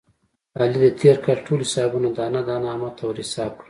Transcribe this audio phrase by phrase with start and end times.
[0.59, 3.59] علي د تېر کال ټول حسابونه دانه دانه احمد ته ور حساب کړل.